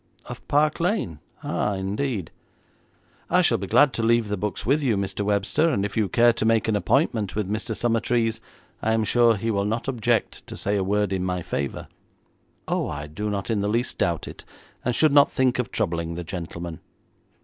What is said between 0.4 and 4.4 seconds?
Park Lane? Ah, indeed.' 'I shall be glad to leave the